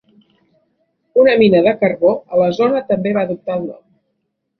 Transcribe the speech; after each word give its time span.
Un 1.23 1.29
mina 1.41 1.61
de 1.67 1.73
carbó 1.83 2.13
a 2.31 2.39
la 2.43 2.47
zona 2.61 2.81
també 2.93 3.13
va 3.19 3.27
adoptar 3.27 3.59
el 3.59 3.63
nom. 3.69 3.85